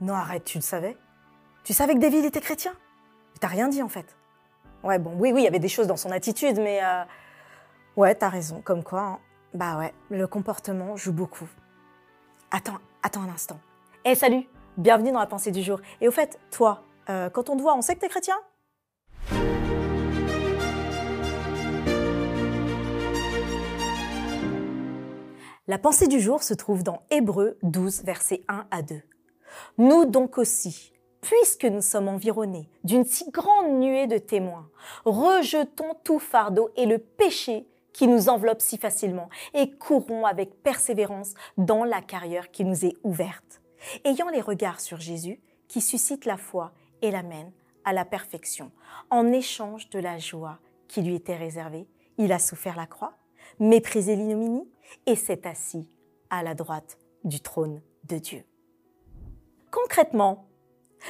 Non, 0.00 0.14
arrête, 0.14 0.44
tu 0.44 0.56
le 0.58 0.62
savais 0.62 0.96
Tu 1.62 1.74
savais 1.74 1.94
que 1.94 1.98
David 1.98 2.24
était 2.24 2.40
chrétien? 2.40 2.72
T'as 3.38 3.48
rien 3.48 3.68
dit 3.68 3.82
en 3.82 3.88
fait. 3.88 4.16
Ouais, 4.82 4.98
bon, 4.98 5.12
oui, 5.16 5.30
oui, 5.32 5.42
il 5.42 5.44
y 5.44 5.48
avait 5.48 5.58
des 5.58 5.68
choses 5.68 5.86
dans 5.86 5.98
son 5.98 6.10
attitude, 6.10 6.58
mais 6.58 6.82
euh, 6.82 7.04
ouais, 7.96 8.14
t'as 8.14 8.30
raison. 8.30 8.62
Comme 8.62 8.82
quoi, 8.82 9.00
hein. 9.00 9.18
bah 9.52 9.78
ouais, 9.78 9.92
le 10.08 10.26
comportement 10.26 10.96
joue 10.96 11.12
beaucoup. 11.12 11.48
Attends, 12.50 12.78
attends 13.02 13.22
un 13.22 13.28
instant. 13.28 13.60
Eh, 14.06 14.14
salut 14.14 14.46
Bienvenue 14.78 15.12
dans 15.12 15.18
la 15.18 15.26
pensée 15.26 15.50
du 15.50 15.62
jour. 15.62 15.80
Et 16.00 16.08
au 16.08 16.10
fait, 16.10 16.38
toi, 16.50 16.84
euh, 17.10 17.28
quand 17.28 17.50
on 17.50 17.56
te 17.56 17.60
voit, 17.60 17.74
on 17.74 17.82
sait 17.82 17.94
que 17.94 18.00
t'es 18.00 18.08
chrétien? 18.08 18.36
La 25.68 25.78
pensée 25.78 26.08
du 26.08 26.18
jour 26.18 26.42
se 26.42 26.54
trouve 26.54 26.82
dans 26.82 27.02
Hébreux 27.10 27.58
12, 27.62 28.02
versets 28.04 28.42
1 28.48 28.66
à 28.70 28.82
2. 28.82 29.02
Nous 29.78 30.04
donc 30.04 30.38
aussi, 30.38 30.92
puisque 31.20 31.64
nous 31.64 31.82
sommes 31.82 32.08
environnés 32.08 32.68
d'une 32.84 33.04
si 33.04 33.30
grande 33.30 33.78
nuée 33.78 34.06
de 34.06 34.18
témoins, 34.18 34.68
rejetons 35.04 35.94
tout 36.04 36.18
fardeau 36.18 36.70
et 36.76 36.86
le 36.86 36.98
péché 36.98 37.66
qui 37.92 38.06
nous 38.06 38.28
enveloppe 38.28 38.60
si 38.60 38.78
facilement 38.78 39.28
et 39.54 39.70
courons 39.72 40.24
avec 40.24 40.62
persévérance 40.62 41.34
dans 41.56 41.84
la 41.84 42.00
carrière 42.00 42.50
qui 42.50 42.64
nous 42.64 42.84
est 42.84 42.96
ouverte, 43.02 43.60
ayant 44.04 44.28
les 44.28 44.40
regards 44.40 44.80
sur 44.80 45.00
Jésus 45.00 45.40
qui 45.68 45.80
suscite 45.80 46.24
la 46.24 46.36
foi 46.36 46.72
et 47.02 47.10
l'amène 47.10 47.52
à 47.84 47.92
la 47.92 48.04
perfection. 48.04 48.70
En 49.10 49.32
échange 49.32 49.88
de 49.90 49.98
la 49.98 50.18
joie 50.18 50.58
qui 50.88 51.02
lui 51.02 51.14
était 51.14 51.36
réservée, 51.36 51.86
il 52.18 52.32
a 52.32 52.38
souffert 52.38 52.76
la 52.76 52.86
croix, 52.86 53.14
méprisé 53.58 54.16
l'ignominie 54.16 54.68
et 55.06 55.16
s'est 55.16 55.46
assis 55.46 55.88
à 56.28 56.42
la 56.42 56.54
droite 56.54 56.98
du 57.24 57.40
trône 57.40 57.80
de 58.04 58.18
Dieu. 58.18 58.44
Concrètement, 59.70 60.46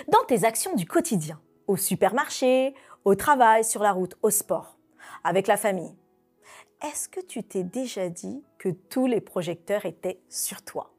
dans 0.08 0.24
tes 0.26 0.44
actions 0.44 0.74
du 0.74 0.86
quotidien, 0.86 1.40
au 1.66 1.76
supermarché, 1.76 2.74
au 3.04 3.14
travail, 3.14 3.64
sur 3.64 3.82
la 3.82 3.92
route, 3.92 4.16
au 4.22 4.30
sport, 4.30 4.78
avec 5.24 5.46
la 5.46 5.56
famille, 5.56 5.94
est-ce 6.82 7.08
que 7.08 7.20
tu 7.20 7.42
t'es 7.42 7.62
déjà 7.62 8.08
dit 8.08 8.42
que 8.58 8.68
tous 8.68 9.06
les 9.06 9.20
projecteurs 9.20 9.84
étaient 9.86 10.20
sur 10.28 10.62
toi? 10.62 10.92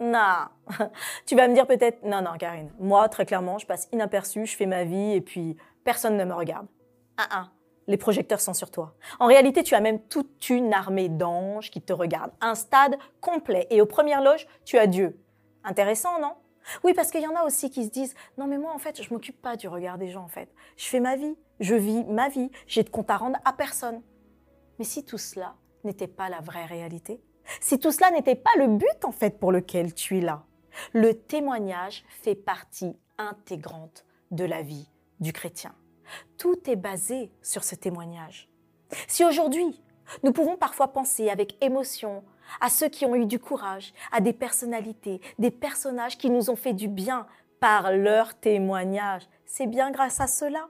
Non. 0.00 0.46
Tu 1.26 1.36
vas 1.36 1.46
me 1.46 1.54
dire 1.54 1.66
peut-être, 1.66 2.02
non, 2.04 2.22
non, 2.22 2.36
Karine, 2.38 2.72
moi, 2.78 3.08
très 3.08 3.26
clairement, 3.26 3.58
je 3.58 3.66
passe 3.66 3.88
inaperçu, 3.92 4.46
je 4.46 4.56
fais 4.56 4.66
ma 4.66 4.84
vie 4.84 5.12
et 5.12 5.20
puis 5.20 5.56
personne 5.84 6.16
ne 6.16 6.24
me 6.24 6.34
regarde. 6.34 6.66
Ah, 7.16 7.28
ah 7.30 7.48
les 7.90 7.96
projecteurs 7.96 8.40
sont 8.40 8.54
sur 8.54 8.70
toi. 8.70 8.94
En 9.18 9.26
réalité, 9.26 9.62
tu 9.64 9.74
as 9.74 9.80
même 9.80 10.00
toute 10.00 10.48
une 10.48 10.72
armée 10.72 11.08
d'anges 11.08 11.70
qui 11.70 11.82
te 11.82 11.92
regardent. 11.92 12.32
Un 12.40 12.54
stade 12.54 12.96
complet. 13.20 13.66
Et 13.70 13.80
aux 13.80 13.86
premières 13.86 14.22
loges, 14.22 14.46
tu 14.64 14.78
as 14.78 14.86
Dieu. 14.86 15.18
Intéressant, 15.64 16.20
non? 16.20 16.34
Oui, 16.84 16.94
parce 16.94 17.10
qu'il 17.10 17.22
y 17.22 17.26
en 17.26 17.36
a 17.36 17.44
aussi 17.44 17.70
qui 17.70 17.84
se 17.84 17.90
disent 17.90 18.14
Non, 18.38 18.46
mais 18.46 18.58
moi, 18.58 18.72
en 18.72 18.78
fait, 18.78 19.02
je 19.02 19.12
m'occupe 19.12 19.40
pas 19.40 19.56
du 19.56 19.68
regard 19.68 19.98
des 19.98 20.08
gens, 20.08 20.24
en 20.24 20.28
fait. 20.28 20.52
Je 20.76 20.86
fais 20.86 21.00
ma 21.00 21.16
vie. 21.16 21.36
Je 21.60 21.74
vis 21.74 22.04
ma 22.04 22.28
vie. 22.28 22.50
J'ai 22.66 22.82
de 22.82 22.90
compte 22.90 23.10
à 23.10 23.16
rendre 23.16 23.38
à 23.44 23.52
personne. 23.52 24.02
Mais 24.78 24.84
si 24.84 25.04
tout 25.04 25.18
cela 25.18 25.54
n'était 25.84 26.08
pas 26.08 26.28
la 26.28 26.40
vraie 26.40 26.64
réalité, 26.64 27.20
si 27.60 27.78
tout 27.78 27.92
cela 27.92 28.10
n'était 28.10 28.36
pas 28.36 28.50
le 28.56 28.68
but, 28.68 29.04
en 29.04 29.12
fait, 29.12 29.38
pour 29.38 29.52
lequel 29.52 29.94
tu 29.94 30.18
es 30.18 30.20
là, 30.20 30.44
le 30.92 31.14
témoignage 31.14 32.04
fait 32.08 32.34
partie 32.34 32.96
intégrante 33.18 34.04
de 34.30 34.44
la 34.44 34.62
vie 34.62 34.88
du 35.20 35.32
chrétien. 35.32 35.74
Tout 36.38 36.58
est 36.68 36.76
basé 36.76 37.30
sur 37.42 37.64
ce 37.64 37.74
témoignage. 37.74 38.48
Si 39.06 39.24
aujourd'hui, 39.24 39.80
nous 40.22 40.32
pouvons 40.32 40.56
parfois 40.56 40.88
penser 40.88 41.30
avec 41.30 41.62
émotion 41.62 42.24
à 42.60 42.68
ceux 42.68 42.88
qui 42.88 43.04
ont 43.04 43.14
eu 43.14 43.26
du 43.26 43.38
courage, 43.38 43.92
à 44.12 44.20
des 44.20 44.32
personnalités, 44.32 45.20
des 45.38 45.50
personnages 45.50 46.18
qui 46.18 46.30
nous 46.30 46.50
ont 46.50 46.56
fait 46.56 46.72
du 46.72 46.88
bien 46.88 47.26
par 47.60 47.92
leur 47.92 48.34
témoignage, 48.34 49.22
c'est 49.44 49.66
bien 49.66 49.90
grâce 49.90 50.20
à 50.20 50.26
cela. 50.26 50.68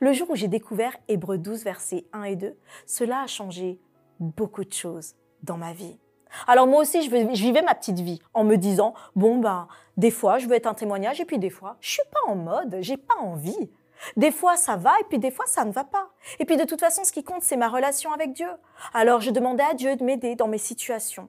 Le 0.00 0.12
jour 0.12 0.30
où 0.30 0.36
j'ai 0.36 0.48
découvert 0.48 0.96
Hébreu 1.08 1.38
12, 1.38 1.62
versets 1.64 2.04
1 2.12 2.24
et 2.24 2.36
2, 2.36 2.56
cela 2.86 3.22
a 3.22 3.26
changé 3.26 3.78
beaucoup 4.20 4.64
de 4.64 4.72
choses 4.72 5.14
dans 5.42 5.56
ma 5.56 5.72
vie. 5.72 5.98
Alors 6.46 6.66
moi 6.66 6.80
aussi, 6.80 7.02
je, 7.02 7.10
vivais 7.10 7.62
ma 7.62 7.74
petite 7.74 8.00
vie 8.00 8.20
en 8.34 8.44
me 8.44 8.56
disant, 8.56 8.94
bon 9.14 9.38
ben, 9.38 9.68
des 9.96 10.10
fois, 10.10 10.38
je 10.38 10.46
veux 10.46 10.54
être 10.54 10.66
un 10.66 10.74
témoignage 10.74 11.20
et 11.20 11.24
puis 11.24 11.38
des 11.38 11.50
fois, 11.50 11.76
je 11.80 11.90
suis 11.90 12.02
pas 12.10 12.30
en 12.30 12.36
mode, 12.36 12.78
j'ai 12.80 12.96
pas 12.96 13.16
envie. 13.20 13.70
Des 14.16 14.30
fois, 14.30 14.56
ça 14.56 14.76
va 14.76 14.98
et 15.00 15.04
puis 15.04 15.18
des 15.18 15.30
fois, 15.30 15.46
ça 15.46 15.64
ne 15.64 15.72
va 15.72 15.84
pas. 15.84 16.10
Et 16.38 16.44
puis 16.44 16.56
de 16.56 16.64
toute 16.64 16.80
façon, 16.80 17.04
ce 17.04 17.12
qui 17.12 17.24
compte, 17.24 17.42
c'est 17.42 17.56
ma 17.56 17.68
relation 17.68 18.12
avec 18.12 18.32
Dieu. 18.32 18.50
Alors 18.94 19.20
je 19.20 19.30
demandais 19.30 19.64
à 19.64 19.74
Dieu 19.74 19.96
de 19.96 20.04
m'aider 20.04 20.36
dans 20.36 20.48
mes 20.48 20.58
situations. 20.58 21.28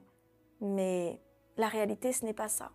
Mais 0.60 1.20
la 1.56 1.68
réalité, 1.68 2.12
ce 2.12 2.24
n'est 2.24 2.34
pas 2.34 2.48
ça. 2.48 2.70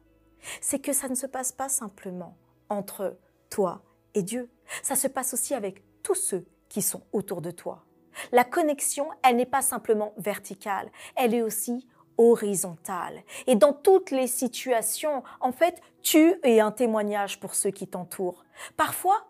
C'est 0.62 0.80
que 0.80 0.94
ça 0.94 1.08
ne 1.08 1.16
se 1.16 1.28
passe 1.28 1.52
pas 1.52 1.70
simplement 1.70 2.36
entre 2.70 3.18
toi 3.50 3.82
et 4.14 4.24
Dieu. 4.24 4.50
Ça 4.82 4.96
se 4.96 5.08
passe 5.08 5.34
aussi 5.34 5.54
avec 5.54 5.84
tous 6.02 6.16
ceux 6.16 6.46
qui 6.70 6.82
sont 6.82 7.04
autour 7.12 7.42
de 7.42 7.52
toi. 7.52 7.86
La 8.32 8.44
connexion, 8.44 9.10
elle 9.24 9.38
n'est 9.38 9.46
pas 9.46 9.62
simplement 9.62 10.14
verticale, 10.18 10.92
elle 11.16 11.34
est 11.34 11.42
aussi 11.42 11.88
horizontale. 12.18 13.24
Et 13.48 13.56
dans 13.56 13.74
toutes 13.74 14.12
les 14.12 14.28
situations, 14.28 15.24
en 15.40 15.52
fait, 15.52 15.82
tu 16.02 16.36
es 16.44 16.60
un 16.60 16.72
témoignage 16.72 17.40
pour 17.40 17.56
ceux 17.56 17.72
qui 17.72 17.88
t'entourent. 17.88 18.46
Parfois, 18.78 19.26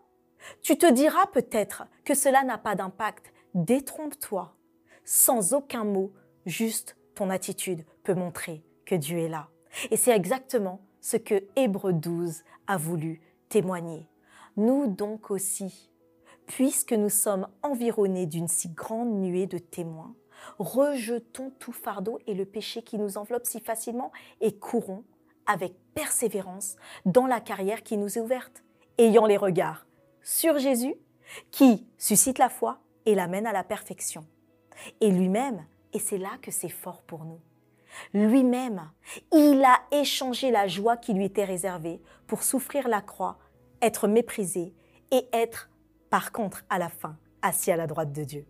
tu 0.62 0.76
te 0.76 0.90
diras 0.90 1.26
peut-être 1.26 1.84
que 2.04 2.14
cela 2.14 2.44
n'a 2.44 2.58
pas 2.58 2.74
d'impact. 2.74 3.32
Détrompe-toi. 3.54 4.54
Sans 5.04 5.52
aucun 5.52 5.84
mot, 5.84 6.12
juste 6.46 6.96
ton 7.14 7.30
attitude 7.30 7.84
peut 8.02 8.14
montrer 8.14 8.64
que 8.84 8.94
Dieu 8.94 9.18
est 9.18 9.28
là. 9.28 9.48
Et 9.90 9.96
c'est 9.96 10.14
exactement 10.14 10.80
ce 11.00 11.16
que 11.16 11.44
Hébreu 11.56 11.92
12 11.92 12.42
a 12.66 12.76
voulu 12.76 13.20
témoigner. 13.48 14.08
Nous 14.56 14.86
donc 14.86 15.30
aussi, 15.30 15.90
puisque 16.46 16.92
nous 16.92 17.10
sommes 17.10 17.48
environnés 17.62 18.26
d'une 18.26 18.48
si 18.48 18.68
grande 18.68 19.12
nuée 19.20 19.46
de 19.46 19.58
témoins, 19.58 20.14
rejetons 20.58 21.52
tout 21.58 21.72
fardeau 21.72 22.18
et 22.26 22.34
le 22.34 22.44
péché 22.44 22.82
qui 22.82 22.98
nous 22.98 23.18
enveloppe 23.18 23.46
si 23.46 23.60
facilement 23.60 24.12
et 24.40 24.56
courons 24.56 25.04
avec 25.46 25.74
persévérance 25.94 26.76
dans 27.04 27.26
la 27.26 27.40
carrière 27.40 27.82
qui 27.82 27.96
nous 27.96 28.18
est 28.18 28.20
ouverte, 28.20 28.62
ayant 28.98 29.26
les 29.26 29.36
regards 29.36 29.86
sur 30.24 30.58
Jésus 30.58 30.96
qui 31.52 31.86
suscite 31.96 32.38
la 32.38 32.48
foi 32.48 32.80
et 33.06 33.14
l'amène 33.14 33.46
à 33.46 33.52
la 33.52 33.62
perfection. 33.62 34.26
Et 35.00 35.10
lui-même, 35.10 35.64
et 35.92 36.00
c'est 36.00 36.18
là 36.18 36.30
que 36.42 36.50
c'est 36.50 36.68
fort 36.68 37.02
pour 37.02 37.24
nous, 37.24 37.40
lui-même, 38.12 38.90
il 39.32 39.62
a 39.64 39.80
échangé 39.92 40.50
la 40.50 40.66
joie 40.66 40.96
qui 40.96 41.14
lui 41.14 41.26
était 41.26 41.44
réservée 41.44 42.02
pour 42.26 42.42
souffrir 42.42 42.88
la 42.88 43.00
croix, 43.00 43.38
être 43.80 44.08
méprisé 44.08 44.74
et 45.12 45.28
être, 45.32 45.70
par 46.10 46.32
contre, 46.32 46.64
à 46.70 46.78
la 46.78 46.88
fin, 46.88 47.16
assis 47.42 47.70
à 47.70 47.76
la 47.76 47.86
droite 47.86 48.12
de 48.12 48.24
Dieu. 48.24 48.46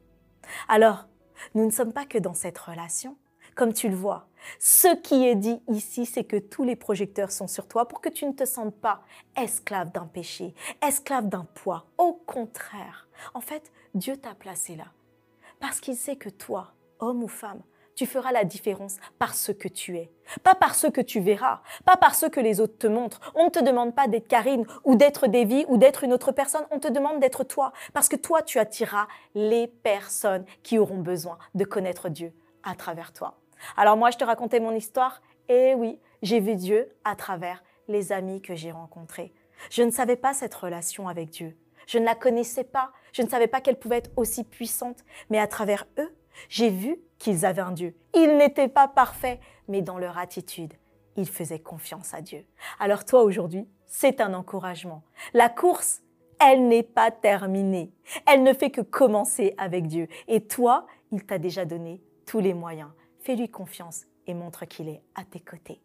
Alors, 0.68 1.08
nous 1.54 1.66
ne 1.66 1.70
sommes 1.70 1.92
pas 1.92 2.06
que 2.06 2.18
dans 2.18 2.32
cette 2.32 2.58
relation, 2.58 3.18
comme 3.54 3.72
tu 3.72 3.88
le 3.88 3.96
vois, 3.96 4.28
ce 4.58 4.94
qui 4.96 5.26
est 5.26 5.34
dit 5.34 5.60
ici, 5.68 6.06
c'est 6.06 6.24
que 6.24 6.36
tous 6.36 6.64
les 6.64 6.76
projecteurs 6.76 7.30
sont 7.30 7.46
sur 7.46 7.66
toi 7.66 7.88
pour 7.88 8.00
que 8.00 8.08
tu 8.08 8.26
ne 8.26 8.32
te 8.32 8.44
sentes 8.44 8.74
pas 8.74 9.02
esclave 9.36 9.92
d'un 9.92 10.06
péché, 10.06 10.54
esclave 10.86 11.28
d'un 11.28 11.46
poids. 11.54 11.86
Au 11.98 12.12
contraire, 12.12 13.08
en 13.32 13.40
fait, 13.40 13.72
Dieu 13.94 14.16
t'a 14.16 14.34
placé 14.34 14.76
là 14.76 14.86
parce 15.60 15.80
qu'il 15.80 15.96
sait 15.96 16.16
que 16.16 16.28
toi, 16.28 16.74
homme 16.98 17.22
ou 17.22 17.28
femme, 17.28 17.62
tu 17.94 18.06
feras 18.06 18.32
la 18.32 18.44
différence 18.44 18.96
par 19.18 19.34
ce 19.34 19.52
que 19.52 19.68
tu 19.68 19.96
es, 19.96 20.10
pas 20.42 20.54
par 20.54 20.74
ce 20.74 20.88
que 20.88 21.00
tu 21.00 21.20
verras, 21.20 21.62
pas 21.84 21.96
par 21.96 22.14
ce 22.14 22.26
que 22.26 22.40
les 22.40 22.60
autres 22.60 22.76
te 22.76 22.86
montrent. 22.88 23.20
On 23.36 23.46
ne 23.46 23.50
te 23.50 23.62
demande 23.62 23.94
pas 23.94 24.08
d'être 24.08 24.26
Karine 24.26 24.66
ou 24.82 24.96
d'être 24.96 25.28
Davy 25.28 25.64
ou 25.68 25.76
d'être 25.76 26.02
une 26.02 26.12
autre 26.12 26.32
personne, 26.32 26.66
on 26.70 26.80
te 26.80 26.88
demande 26.88 27.20
d'être 27.20 27.44
toi, 27.44 27.72
parce 27.92 28.08
que 28.08 28.16
toi, 28.16 28.42
tu 28.42 28.58
attireras 28.58 29.06
les 29.34 29.68
personnes 29.68 30.44
qui 30.62 30.78
auront 30.78 30.98
besoin 30.98 31.38
de 31.54 31.64
connaître 31.64 32.08
Dieu 32.08 32.32
à 32.64 32.74
travers 32.74 33.12
toi. 33.12 33.38
Alors 33.76 33.96
moi, 33.96 34.10
je 34.10 34.18
te 34.18 34.24
racontais 34.24 34.60
mon 34.60 34.74
histoire. 34.74 35.22
Et 35.48 35.74
oui, 35.74 35.98
j'ai 36.22 36.40
vu 36.40 36.56
Dieu 36.56 36.94
à 37.04 37.16
travers 37.16 37.62
les 37.88 38.12
amis 38.12 38.40
que 38.40 38.54
j'ai 38.54 38.72
rencontrés. 38.72 39.32
Je 39.70 39.82
ne 39.82 39.90
savais 39.90 40.16
pas 40.16 40.34
cette 40.34 40.54
relation 40.54 41.08
avec 41.08 41.30
Dieu. 41.30 41.56
Je 41.86 41.98
ne 41.98 42.04
la 42.04 42.14
connaissais 42.14 42.64
pas. 42.64 42.92
Je 43.12 43.22
ne 43.22 43.28
savais 43.28 43.46
pas 43.46 43.60
qu'elle 43.60 43.78
pouvait 43.78 43.98
être 43.98 44.10
aussi 44.16 44.44
puissante. 44.44 45.04
Mais 45.30 45.38
à 45.38 45.46
travers 45.46 45.86
eux, 45.98 46.14
j'ai 46.48 46.70
vu 46.70 46.98
qu'ils 47.18 47.44
avaient 47.46 47.62
un 47.62 47.72
Dieu. 47.72 47.96
Ils 48.14 48.36
n'étaient 48.36 48.68
pas 48.68 48.88
parfaits, 48.88 49.40
mais 49.68 49.82
dans 49.82 49.98
leur 49.98 50.18
attitude, 50.18 50.74
ils 51.16 51.28
faisaient 51.28 51.60
confiance 51.60 52.14
à 52.14 52.22
Dieu. 52.22 52.44
Alors 52.80 53.04
toi, 53.04 53.22
aujourd'hui, 53.22 53.68
c'est 53.86 54.20
un 54.20 54.34
encouragement. 54.34 55.02
La 55.32 55.48
course, 55.48 56.02
elle 56.40 56.66
n'est 56.66 56.82
pas 56.82 57.10
terminée. 57.10 57.92
Elle 58.26 58.42
ne 58.42 58.52
fait 58.52 58.70
que 58.70 58.80
commencer 58.80 59.54
avec 59.56 59.86
Dieu. 59.86 60.08
Et 60.26 60.46
toi, 60.46 60.86
il 61.12 61.24
t'a 61.24 61.38
déjà 61.38 61.64
donné 61.64 62.02
tous 62.26 62.40
les 62.40 62.54
moyens 62.54 62.90
fais-lui 63.24 63.48
confiance 63.48 64.04
et 64.26 64.34
montre 64.34 64.66
qu'il 64.66 64.88
est 64.88 65.02
à 65.14 65.24
tes 65.24 65.40
côtés. 65.40 65.80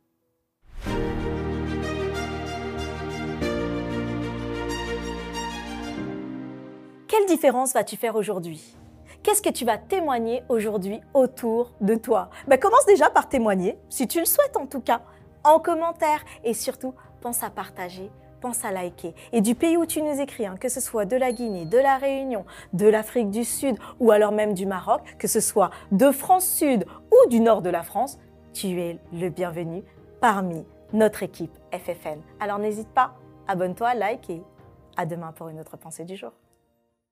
Quelle 7.08 7.26
différence 7.28 7.74
vas-tu 7.74 7.96
faire 7.96 8.16
aujourd'hui? 8.18 8.76
Qu'est-ce 9.24 9.42
que 9.42 9.50
tu 9.50 9.64
vas 9.64 9.78
témoigner 9.78 10.44
aujourd'hui 10.50 11.00
autour 11.14 11.72
de 11.80 11.96
toi? 11.96 12.30
Ben, 12.48 12.60
Commence 12.60 12.86
déjà 12.86 13.10
par 13.10 13.30
témoigner, 13.30 13.78
si 13.90 14.08
tu 14.08 14.20
le 14.20 14.26
souhaites 14.26 14.58
en 14.58 14.68
tout 14.68 14.82
cas, 14.82 15.02
en 15.46 15.60
commentaire. 15.60 16.24
Et 16.44 16.54
surtout, 16.54 16.94
pense 17.22 17.42
à 17.44 17.50
partager 17.50 18.12
pense 18.40 18.66
à 18.66 18.72
liker. 18.72 19.14
Et 19.32 19.42
du 19.42 19.56
pays 19.56 19.78
où 19.78 19.86
tu 19.86 20.02
nous 20.02 20.20
écris, 20.20 20.46
hein, 20.46 20.56
que 20.60 20.70
ce 20.70 20.80
soit 20.80 21.06
de 21.06 21.16
la 21.16 21.32
Guinée, 21.32 21.66
de 21.66 21.78
la 21.78 21.98
Réunion, 21.98 22.46
de 22.74 22.88
l'Afrique 22.88 23.30
du 23.30 23.44
Sud 23.44 23.78
ou 24.00 24.12
alors 24.12 24.32
même 24.32 24.54
du 24.54 24.66
Maroc, 24.66 25.02
que 25.18 25.28
ce 25.28 25.40
soit 25.40 25.72
de 25.92 26.12
France 26.12 26.48
Sud 26.48 26.86
ou 27.12 27.30
du 27.30 27.40
nord 27.40 27.62
de 27.62 27.70
la 27.70 27.84
France, 27.84 28.20
tu 28.54 28.80
es 28.80 29.00
le 29.14 29.30
bienvenu 29.30 29.84
parmi 30.22 30.66
notre 30.94 31.24
équipe 31.24 31.56
FFN. 31.72 32.20
Alors 32.40 32.60
n'hésite 32.60 32.90
pas, 32.90 33.14
abonne-toi, 33.48 33.94
like 33.94 34.30
et 34.30 34.42
à 34.98 35.06
demain 35.06 35.32
pour 35.32 35.50
une 35.50 35.60
autre 35.60 35.78
pensée 35.78 36.04
du 36.04 36.16
jour. 36.16 36.32